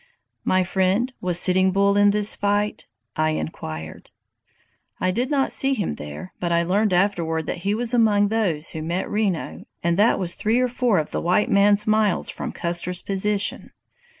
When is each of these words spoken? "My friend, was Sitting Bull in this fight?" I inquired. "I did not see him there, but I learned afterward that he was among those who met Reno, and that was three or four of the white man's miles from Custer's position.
"My 0.43 0.63
friend, 0.63 1.13
was 1.21 1.39
Sitting 1.39 1.71
Bull 1.71 1.95
in 1.95 2.09
this 2.09 2.35
fight?" 2.35 2.87
I 3.15 3.37
inquired. 3.37 4.09
"I 4.99 5.11
did 5.11 5.29
not 5.29 5.51
see 5.51 5.75
him 5.75 5.93
there, 5.93 6.33
but 6.39 6.51
I 6.51 6.63
learned 6.63 6.91
afterward 6.91 7.45
that 7.45 7.57
he 7.57 7.75
was 7.75 7.93
among 7.93 8.29
those 8.29 8.69
who 8.69 8.81
met 8.81 9.07
Reno, 9.07 9.65
and 9.83 9.99
that 9.99 10.17
was 10.17 10.33
three 10.33 10.59
or 10.59 10.69
four 10.69 10.97
of 10.97 11.11
the 11.11 11.21
white 11.21 11.51
man's 11.51 11.85
miles 11.85 12.31
from 12.31 12.51
Custer's 12.51 13.03
position. 13.03 13.73